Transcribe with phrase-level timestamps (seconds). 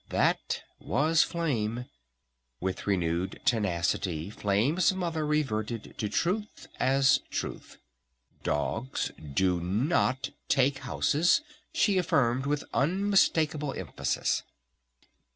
[0.09, 1.85] That was Flame!"
[2.59, 7.77] With renewed tenacity Flame's Mother reverted to Truth as Truth.
[8.41, 11.41] "Dogs do not take houses!"
[11.71, 14.41] she affirmed with unmistakable emphasis.